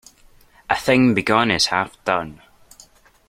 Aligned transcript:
A 0.67 0.75
thing 0.75 1.13
begun 1.13 1.51
is 1.51 1.67
half 1.67 1.95
done. 2.05 2.41